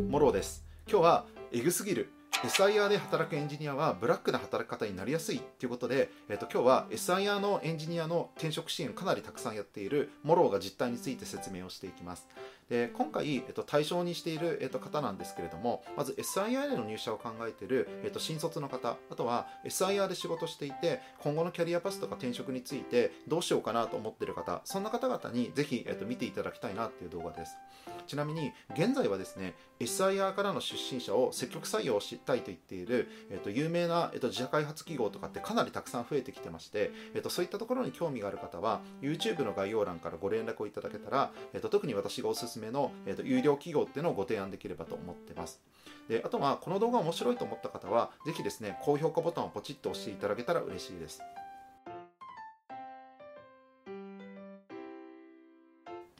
[0.00, 0.64] モローです。
[0.88, 2.10] 今日はエグすぎる。
[2.44, 12.26] SIR で働くエンジニアはブラックな働き方になりやすいということで、えっと、今日は SIR のエンジニアの転職支援をかなりたくさんやっているモローが実態について説明をしていきます。
[12.72, 27.58] で今回、えっと、対象にしている、えっと、方なんですけれどもまず SIR での入社を考えている、えっと、新卒の方あとは SIR で仕事していて今後のキャリアパスとか転職についてどうしようかなと思っている方そんな方々にぜひ、えっと、見ていただきたいなっていう動画です。
[28.06, 45.60] ちなみに現在はですね SIR からの出身者を積極採用したいと言っている、えっと、有名な、えっと、自社開発企業とかってかなりたくさん増えてきてまして、えっと、そういったところに興味がある方は YouTube の概要欄からご連絡をいただけたら、えっと、特に私がおすすめの、えっと、有料企業っていうのをご提案できればと思ってます
[46.08, 51.20] であとはこの動画面白いと思った方はぜひですね高評価ボタンをポチッと押していただけたら嬉しいです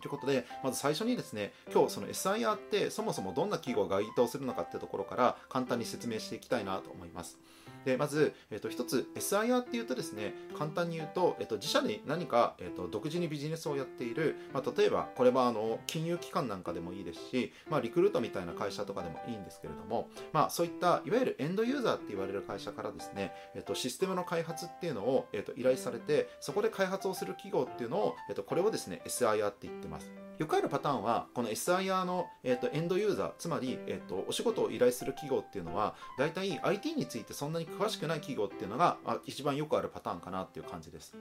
[0.02, 7.38] ということで、まず最初にですね、今日その SIR ってそもそもどんな企業が該当するのかっていうところから簡単に説明していきたいなと思います。
[7.84, 30.10] でまず、えっと、一つ SIR っていうとですね簡単に言うと、えっと、自社で何か、えっと、独自にビジネスをやっている、まあ、例えばこれはあの金融機関なんかでもいいですし、まあ、リクルートみたいな会社とかでもいいんですけれども、まあ、そういったいわゆるエンドユーザーって言われる会社からですね、えっと、システムの開発っていうのを、えっと、依頼されてそこで開発をする企業っていうのを、えっと、これをですね SIR って言ってます。
[30.42, 41.14] よくあるパターンはこの SIR の、えっと、エンドユーザーつまり、えっと、お仕事を依頼する企業っていうのは大体 IT についてそんなに詳しくない企業っていうのが一番よくあるパターンかなっていう感じです。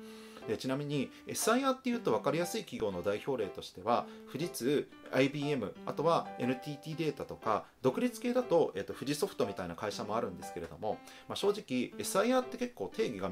[0.47, 10.97] でちなみに SIR っていうと分かりやすい企業の代表例としては富士通 IBM あとは NTT データとか独立系だと,、えー、と富士ソフトみたいな会社もあるんですけれども、
[11.28, 13.30] まあ、正直 SIR って結構定義が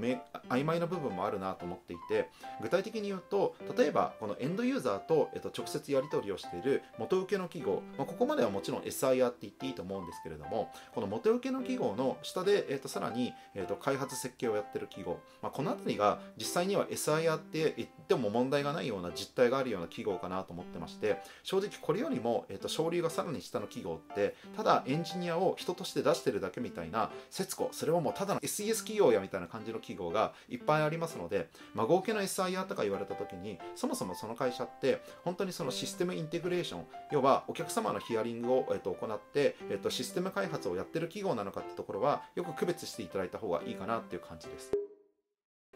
[0.49, 2.29] 曖昧な部分もあるなと思っていて
[2.61, 44.71] 具体的に言うと例えばこのエンドユーザーと,、えー、と直接やり取りをしている元請けの企業、まあ、ここまではもちろん SIR って言っていいと思うんですけれどもこの元請けの企業の下で、えー、とさらに、えー、と開発設計をやってる企業、まあ、この辺りが実際には SIR って言っても問題がないような実態があるような企業かなと思ってまして正直これよりも、えー、と昇流がさらに下の企業ってただエンジニアを人として出してるだけみたいな節子それはもうただの SES 企業やみたいな感じの企業がいっぱいありますので、まあ、合計の SIR とか言われた時にそもそもその会社って本当にそのシステムインテグレーション要はお客様のヒアリングを、えー、と行って、えー、とシステム開発をやってる企業なのかってところはよく区別していただいた方がいいかなっていう感じです。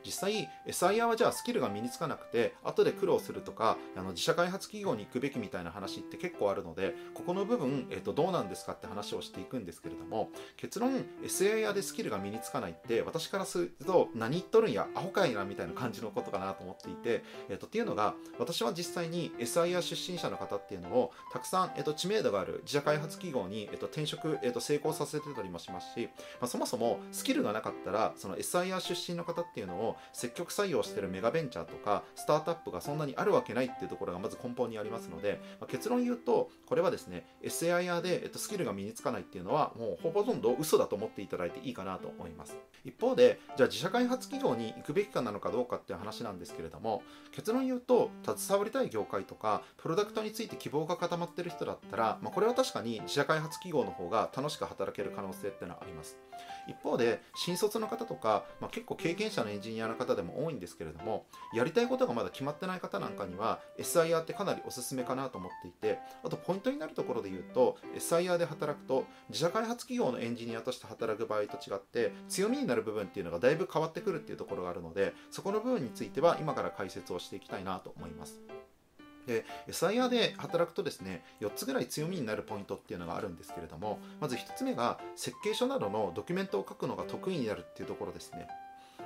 [0.06, 26.10] 実際 SIR はじゃあスキルが身につかなくて後で苦労するとかあの自社開発企業に行くべきみたいな話って結構あるのでここの部分、えー、とどうなんですかって話をしていくんですけれども結論 SIR でスキルが身につかないって私からすると何言っとるんやアホかいなみたいな感じのことかなと思っていて、えー、とっていうのが私は実際に SIR 出身者の方っていうのをたくさん、えー、と知名度がある自社開発企業に、えー、と転職、えー、と成功させてたりもしますし、
[26.40, 42.58] まあ、そもそもスキルがなかったらその SIR 出身の方っていうのを積極採用してるメガベンチャーとかスタートアップがそんなにあるわけないっていうところがまず根本にありますので、まあ、結論言うとこれはですね SIR で、えっと、スキルが身につかないっていうのはもうほぼほとんど嘘だと思っていただいていいかなと思います。
[42.86, 47.02] 一方でじゃあ自社開発企業に行くべきかなのかどうかっていう話なんですけれども
[47.32, 56.18] 結論言うと携わりたい業界とかプロダクトについて希望が固まってる人だったら、まあ、これは確かに自社開発企業の方が楽しく働ける可能性っていうのはあります。
[56.68, 78.42] 一方で新卒の方とか、まあ、結構経験者のエンジニアの方でも多いんですけれどもやりたいことがまだ決まってない方なんかには SIR ってかなりおすすめかなと思っていてあとポイントになるところで言うと SIR で働くと自社開発企業のエンジニアとして働く場合と違って強みになる部分っていうのがだいぶ変わってくるっていうところがあるのでそこの部分については今から解説をしていきたいなと思います。
[79.26, 88.48] で SIR で働くとですね4つぐらい強みになるポイントっていうのがあるんですけれどもまず1つ目が設計書などのドキュメントを書くのが得意になるっていうところですね。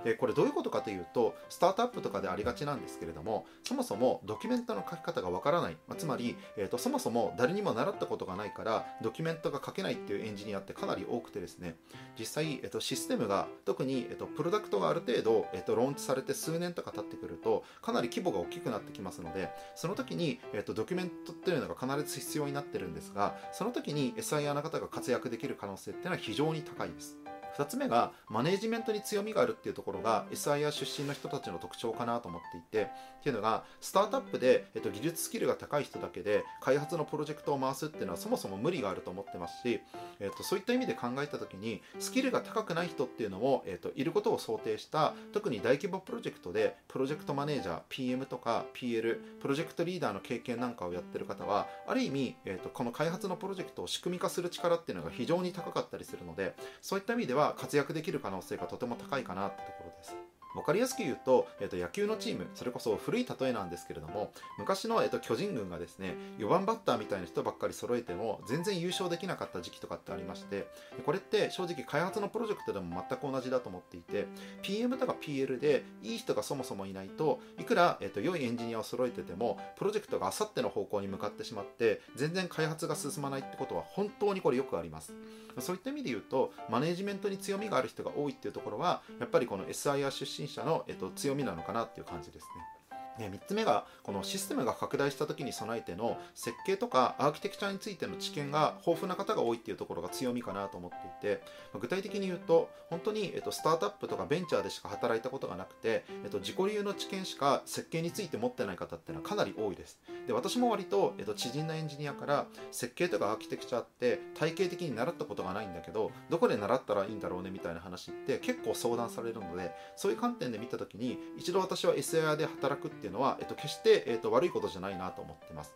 [0.07, 11.75] でこれどういうことかというとスタートアップとかでありがちなんですけれどもそもそもドキュメントの書き方がわからない、まあ、つまり、えーと、そもそも誰にも習ったことがないからドキュメントが書けないっていうエンジニアってかなり多くてですね。
[12.18, 27.18] 実際、えーと、システムが特に、えーと、プロダクトがある程度、えー、とローンチされて数年とか経ってくるとかなり規模が大きくなってきますのでその時に、えー、とドキュメントっていうのが必ず必要になってるんですがその時に SIR の方が活躍できる可能性っていうのは非常に高いです。
[27.57, 32.83] 2つ目がマネジメントに強みがあるっていうところが SIR 出身の人たちの特徴かなと思っていて
[33.19, 39.81] っていうのがスタートアップで、えっと、技術スキルが高い人だけで開発のプロジェクトを回すっていうのはそもそも無理があると思ってますし、
[40.19, 60.26] えっと、そういった意味で考えた時にスキルが高くない人っていうのも、えっと、いることを想定した特に大規模プロジェクトでプロジェクトマネージャー PM とか PL プロジェクトリーダーの経験なんかをやってる方はある意味、えっと、この開発のプロジェクトを仕組み化する力っていうのが非常に高かったりするのでそういった意味では活躍できる可能性がとても高いかなってところです。
[60.53, 70.67] 分かりやすく言うと,、えー、と野球のチームそれこそ古い例えなんですけれども昔の、えー、と巨人軍がですね4番バッターみたいな人ばっかり揃えても全然優勝できなかった時期とかってありまして
[71.05, 74.27] これって正直開発のプロジェクトでも全く同じだと思っていて
[74.61, 85.13] PM とか PL でいい人がそもそもいないといくら、えー、と良いエンジニアを揃えててもプロジェクトがあさっての方向に向かってしまって全然開発が進まないってことは本当にこれよくあります。
[85.59, 92.76] そういった意味で言うとマネジメントに強みがある人が多いっていうところはやっぱりこの SIR 出身者の、えっと、強みなのかなっていう感じですね。
[93.19, 101.41] ね、3つ目がこのシステムが拡大した時に備えての設計とかアーキテクチャについての知見が豊富な方が多いっていうところが強みかなと思っていて
[101.79, 109.99] 具体的に言うと本当に、えっと、スタートアップとかベンチャーでしか働いたことがなくて、えっと、自己流の知見しか設計について持ってない方っていうのはかなり多いです。
[110.25, 125.75] で私も割と、えっと、知人のエンジニアから設計とかアーキテクチャって体系的に習ったことがないんだけどどこで習ったらいいんだろうねみたいな話って結構相談されるのでそういう観点で見た時に一度私は SIR で働くっていうのは、えっと、決して、えっと、悪いことじゃないなと思ってます。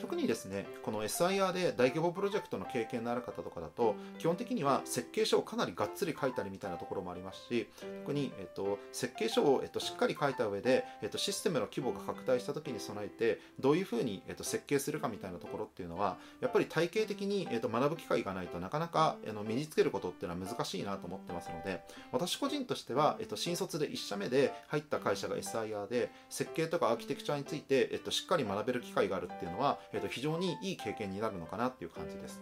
[0.00, 7.68] 特にですねこの SIR で大規模プロジェクトの経験のある方とかだと基本的には設計書をかなりがっつり書いたりみたいなところもありますし
[8.02, 32.40] 特に、えっと、設計書を、えっと、しっかり書いた上で、えっと、システムの規模が拡大した時に備えてどういうふうに、えっと、設計するかみたいなところっていうのはやっぱり体系的に、えっと、学ぶ機会がないとなかなかあの身につけることっていうのは難しいなと思ってますので私個人としては、えっと、新卒で1社目で入った会社が SIR で設計とかアーキテクチャについて、えっと、しっかり学べる機会があるっていうのは、えっと、非常にいい経験になるのかなっていう感じです。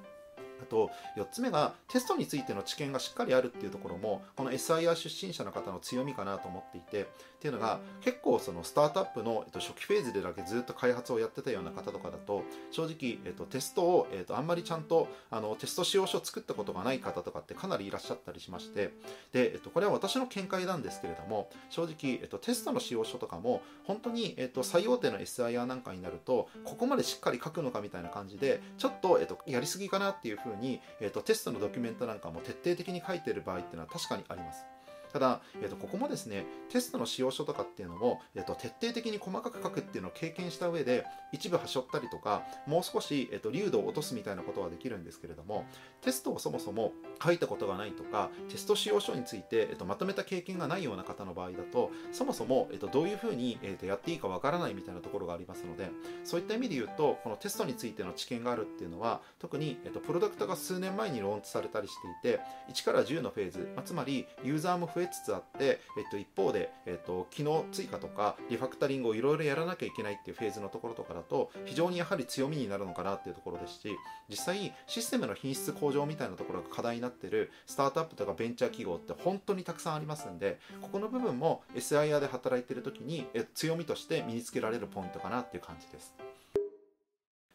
[0.63, 7.09] あと4つ目がテストについての知見がしっかりあるっていうところもこの SIR 出身者の方の強みかなと思っていて
[7.39, 18.93] っていうのが結構そのスタートアップの、初期フェーズでだけずっと開発をやってたような方とかだと正直、えっと、テストを、えっと、あんまりちゃんとあのテスト使用書を作ったことがない方とかってかなりいらっしゃったりしまして
[19.33, 34.65] で、えっと、これは私の見解なんですけれども正直、えっと、テストの使用書とかも本当に、えっと、最大手の SIR なんかになるとここまでしっかり書くのかみたいな感じでちょっと、えっと、やりすぎかなっていうふうに、えーと、テストのドキュメントなんかも徹底的に書いてる場合っていうのは確かにあります。
[35.13, 45.67] ただ、えー、とここもですねテストの使用書とかっていうのも、えー、と徹底的に細かく書くっていうのを経験した上で一部はしょったりとかもう少し、えー、と流度を落とすみたいなことはできるんですけれども
[46.03, 55.91] テストをそもそも書いたことがないとかテスト使用書について、えー、とまとめた経験がないような方の場合だとそもそも、えー、とどういうふうに、えー、とやっていいかわからないみたいなところがありますので
[56.25, 62.41] そういった意味で言うとこのテストについての知見があるっていうのは特に、えー、とプロダクトが数年前にローンチされたりしていて
[62.73, 73.97] 1から10のフェーズ、まあ、つまりユーザーも増えつつあってえっと、一方で、えっと、機能追加とかリファクタリングをいろいろやらなきゃいけないっていうフェーズのところとかだと非常にやはり強みになるのかなっていうところですし
[74.29, 86.15] 実際システムの品質向上みたいなところが課題になってるスタートアップとかベンチャー企業って本当にたくさんありますんでここの部分も SIR で働いてる時に強みとして身につけられるポイントかなっていう感じです。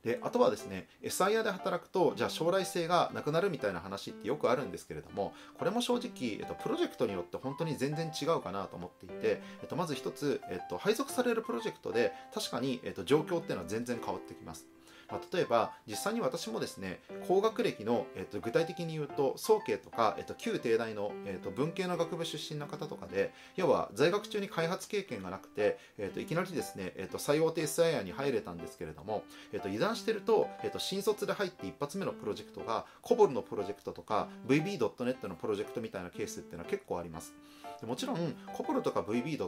[0.03, 14.67] であとはですね SIR で働くとじゃあ将来性がなくなるみたいな話ってよくあるんですけれどもこれも正直、えっと、プロジェクトによって本当に全然違うかなと思っていて、えっと、まず一つ、えっと、配属されるプロジェクトで確かに、えっと、状況っていうのは全然変わってきます。
[15.09, 37.33] まあ、例えば実際に私もですね高学歴の、えー、と具体的に言うと早慶とか、えー、と旧帝大の、えー、と文系の学部出身の方とかで要は在学中に開発経験がなくて、えー、といきなりですね、えー、と最大手 SIR に入れたんですけれども、えー、と油断してると,、えー、と新卒で入って一発目のプロジェクトが COBOL のプロジェクトとか VB.net のプロジェクトみたいなケースっていうのは結構あります。
[37.85, 38.17] もちろん
[38.53, 39.47] COBOL とか VB.net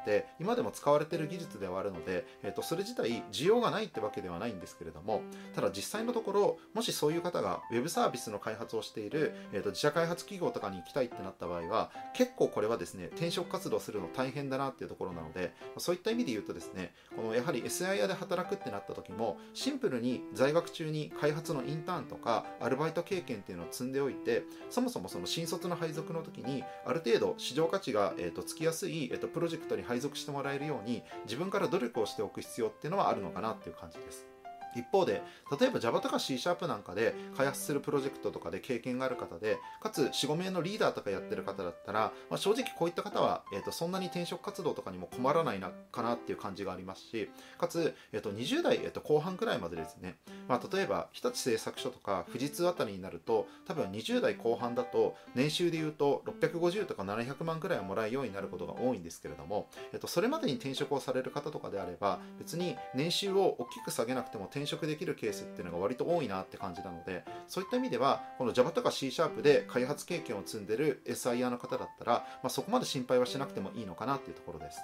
[0.00, 5.22] って今でも使われてる技術ではあるので、えー、とそれ自体需要がないってわけではないんですけれどもれども
[5.54, 34.29] ただ実際のところもしそういう方が Web サービスの開発をしている、えー、と自社開発企業とかに行きたいってなった場合は結構これはですね転職活動するの大変だなっていうところなのでそういった意味で言うとですねこのやはり SIR で働くってなった時もシンプルに在学中に開発のインターンとかアルバイト経験っていうのを積んでおいてそもそもその新卒の配属の時にある程度市場価値が、えー、とつきやすい、えー、とプロジェクトに配属してもらえるように自分から努力をしておく必要っていうのはあるのかなっていう感じです。
[34.76, 35.22] 一方で
[35.58, 50.16] 例えば Java とか C シャープなんかで開発するプロジェクトとかで経験がある方でかつ45名のリーダーとかやってる方だったら、まあ、正直こういった方は、えーと、そんなに転職活動とかにも困らないなかなっていう感じがありますしかつ、えーと、20代、えーと、後半くらいまでですね、
[50.48, 72.12] まあ、例えば日立製作所とか富士通あたりになると多分20代後半だと年収でいうと650とか700万くらいはもらえるようになることが多いんですけれども、えー、とそれまでに転職をされる方とかであれば別に年収を大きく下げなくても転転職できるケースっていうのが割と多いなって感じなのでそういった意味ではこの Java とか C シャープで開発経験を積んでる SIR の方だったら、
[72.42, 74.78] まあ、そこまで心配はしなくてもいいのかなっていうところです。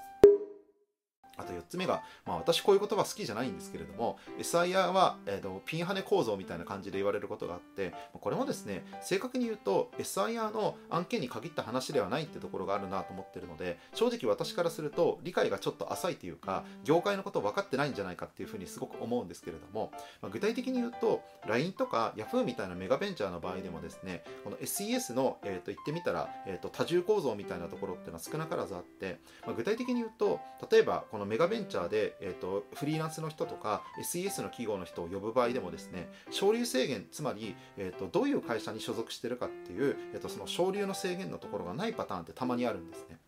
[1.37, 19.90] あと4つ目が、まあ、私こういう言葉好きじゃないんですけれども SIR は、えーと、ピンハネ構造みたいな感じで言われることがあってこれもですね正確に言うと SIR の案件に限った話ではないってところがあるなと思ってるので正直私からすると理解がちょっと浅いというか業界のこと分かってないんじゃないかっていうふうにすごく思うんですけれども、
[20.23, 30.40] まあ、具体的に言うと LINE とか Yahoo みたいなメガベンチャーの場合でもですねこの SES の、えー、と言ってみたら、えー、と多重構造みたいなところっていうのは少なからずあって、まあ、具体的に言うと
[30.71, 43.18] 例えばこのメガベンチャーでえーと、フリーランスの人とか SES の企業の人を呼ぶ場合でもですね昇流制限つまり、えーと、どういう会社に所属してるかっていう、えーとその昇流の制限のところがないパターンってたまにあるんですね。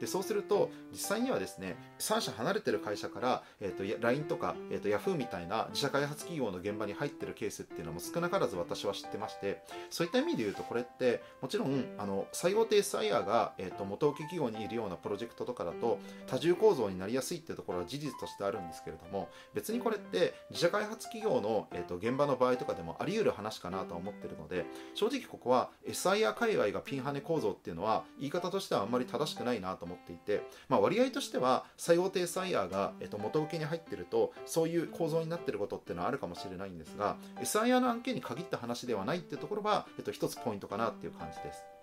[0.00, 41.73] でそうすると実際にはですね3社離れてる会社から、えーと、LINE とか、えーと、Yahoo みたいな自社開発企業の現場に入ってるケースっていうのも少なからず私は知ってましてそういった意味で言うとこれってもちろんあの最大手 SIR が、えーと、元請け企業にいるようなプロジェクトとかだと多重構造になりやすいっていうところは事実としてあるんですけれども別にこれって自社開発企業の、えー、と現場の場合とかでもあり得る話かなと思ってるので正直ここは SIR 界隈がピンハネ構造っていうのは言い方としてはあんまり正しくないなと思っていてまあ、割合としては最大手サイヤーが、えっと、元請けに入ってるとそういう構造になってることっていうのはあるかもしれないんですが SIR の案件に限った話ではないっていうところは、えっと、一つポイントかなっていう感じです。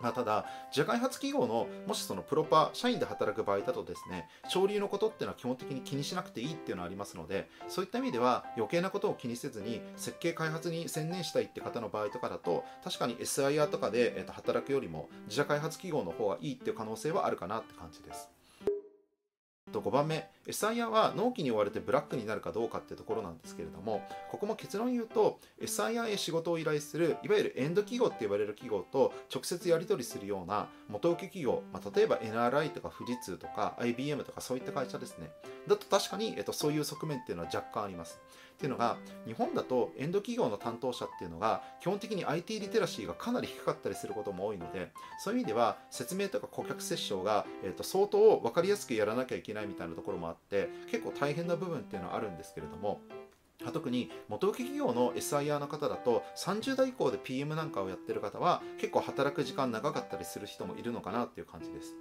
[0.00, 18.37] まあ、ただ、自社開発企業のもしそのプロパ社員で働く場合だとですね、昇流のことっていうのは基本的に気にしなくていいっていうのはありますので、そういった意味では余計なことを気にせずに設計開発に専念したいって方の場合とかだと、確かに SIR とかで、えー、と働くよりも自社開発企業の方がいいっていう可能性はあるかなって感じです。
[19.68, 35.30] と5番目 SIR は納期に追われてブラックになるかどうかってところなんですけれどもここも結論言うと SIR へ仕事を依頼するいわゆるエンド企業って言われる企業と直接やり取りするような元請け企業、まあ、例えば NRI とか富士通とか IBM とかそういった会社ですね。
[35.66, 38.18] だと確かに、えっと、そういう側面っていうのは若干あります。
[38.58, 53.00] っていうのが日本だとエンド企業の担当者っていうのが基本的に IT リテラシーがかなり低かったりすることも多いのでそういう意味では説明とか顧客接触が、えー、と相当分かりやすくやらなきゃいけないみたいなところもあって結構大変な部分っていうのはあるんですけれども
[53.72, 61.94] 特に元請け企業の SIR の方だと30代以降で PM なんかをやってる方は結構働く時間長かったりする人もいるのかなっていう感じです。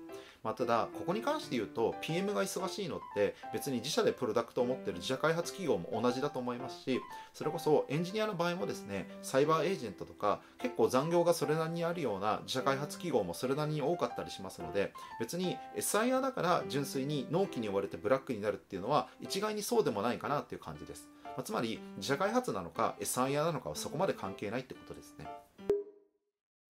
[0.44, 7.02] まあ、ただここに関して言うと PM が忙しいのって別に自社でプロダクトを持ってる自社開発企業も同じだと思いますし
[7.34, 25.28] それこそエンジニアの場合もですねサイバーエージェントとか結構残業がそれなりにあるような自社開発企業もそれなりに多かったりしますので別に SIR だから純粋に納期に追われてブラックになるっていうのは一概にそうでもないかなっていう感じです、まあ、つまり自社開発なのか SIR なのかはそこまで関係ないってことですね。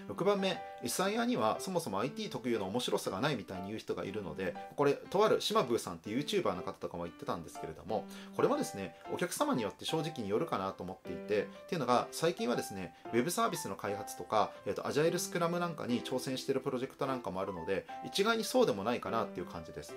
[0.09, 19.95] 6番目 SIR にはそもそも IT 特有の面白さがないみたいに言う人がいるのでこれとある島ブーさんって YouTuber の方とかも言ってたんですけれどもこれはですねお客様によって正直によるかなと思っていてっていうのが最近はですね Web サービスの開発とか、えーと、アジャイルスクラムなんかに挑戦してるプロジェクトなんかもあるので一概にそうでもないかなっていう感じです。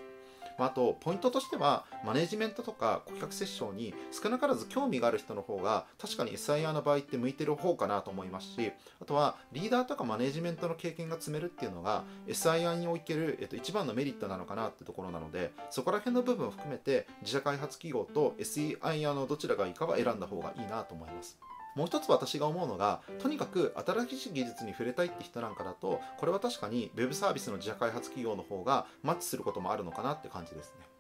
[0.59, 21.39] まあ、とポイントとしてはマネジメントとか顧客接触に少なからず興味がある人の方が確かに SIR の場合って向いてる方かなと思いますしあとはリーダーとかマネジメントの経験が積めるっていうのが SIR における、えっと、一番のメリットなのかなってところなのでそこら辺の部分を含めて自社開発企業と SIR のどちらがいいかは選んだ方がいいなと思います。
[21.77, 30.91] もう一つ私が思うのがとにかく新しい技術に触れたいって人なんかだとこれは確かに Web サービスの自社開発企業の方がマッチすることもあるのかなって感じですね。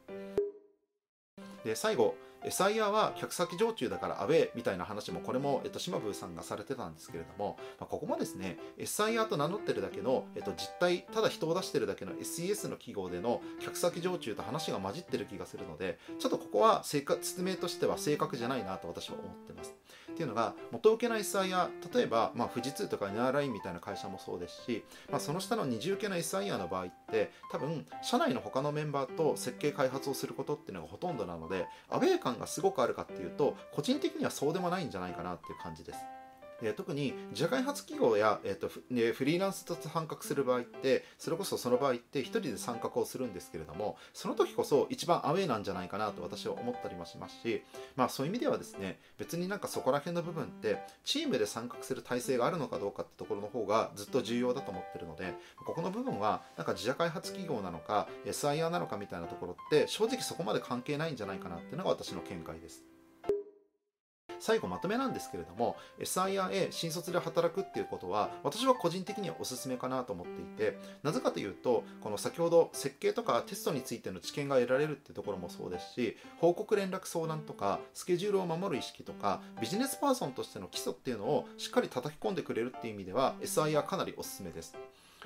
[1.64, 19.74] で最後 SIR は客先常駐だからアウェーみたいな話もこれも、えっと、島ブーさんがされてたんですけれども、まあ、ここもですね SIR と名乗ってるだけの、えっと、実態ただ人を出してるだけの SES の記号での客先常駐と話が混じってる気がするのでちょっとここは説明としては正確じゃないなと私は思ってます。
[20.10, 35.98] っていうのが元請けの SIR 例えば、まあ、富士通とか NRI みたいな会社もそうですし、まあ、その下の二重受けの SIR の場合って多分社内の他のメンバーと設計開発をすることっていうのがほとんどなのでアウェー感感がすごくあるかっていうと個人的にはそうでもないんじゃないかなっていう感じです。
[36.62, 47.62] え特に自社開発企業や、えーとフリーランスと参画する場合ってそれこそその場合って1人で参画をするんですけれどもその時こそ一番アウェーなんじゃないかなと私は思ったりもしますし、
[47.96, 62.89] まあ、そういう意味ではですね別になんかそこら辺の部分ってチームで参画する体制があるのかどうかってところの方がずっと重要だと思ってるのでここの部分はなんか自社開発企業なのか SIR なのかみたいなところって正直そこまで関係ないんじゃないかなっていうのが私の見解です。
[64.40, 84.76] 最後まとめなんですけれども SIRA 新卒で働くっていうことは私は個人的にはおすすめかなと思っていてなぜかというとこの先ほど設計とかテストについての知見が得られるっていうところもそうですし報告連絡相談とかスケジュールを守る意識とかビジネスパーソンとしての基礎っていうのをしっかり叩き込んでくれるっていう意味では SIR かなりおすすめです。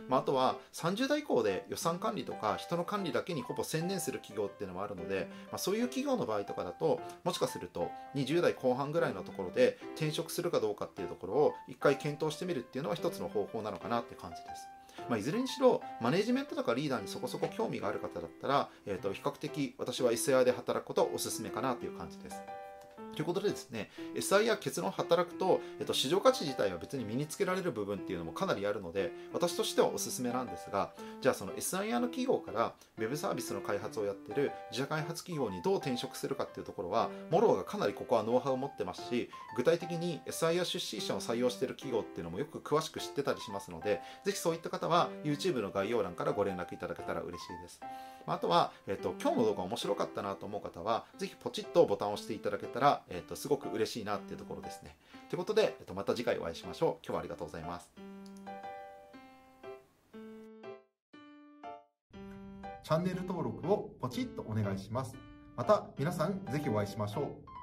[0.09, 14.69] まあ、あとは30代以降で予算管理とか人の管理だけにほぼ専念する企業っていうのもあるので、まあ、そういう企業の場合とかだともしかすると20代後半ぐらいのところで転職するかどうかっていうところを一回検討してみるっていうのは一つの方法なのかなって感じです。
[15.09, 22.37] まあ、いずれにしろマネジメントとかリーダーにそこそこ興味がある方だったら、えー、と比較的私は SIR で働くことをおすすめかなという感じです。
[23.15, 47.81] ということでですね、SI や結論働くと、えっと、市場価値自体は別に身につけられる部分っていうのもかなりあるので、私としてはおすすめなんですが、じゃあその SIR の企業から Web サービスの開発をやってる自社開発企業にどう転職するかっていうところは、モローがかなりここはノウハウを持ってますし、具体的に SIR 出資者を採用している企業っていうのもよく詳しく知ってたりしますので、ぜひそういった方は YouTube の概要欄からご連絡いただけたら嬉しいです。
[48.27, 54.97] あとは、えっと、今日の動画面白かったなと思う方は、ぜひポチッとボタンを押していただけたら、えっと、すごく嬉しいなっていうところですね。
[55.29, 57.07] ということで、えっと、また次回お会いしましょう。
[57.07, 57.91] 今日はありがとうございます。
[62.83, 65.17] チャンネル登録をポチッとお願いします。
[65.57, 67.54] また皆さんぜひお会いしましょう。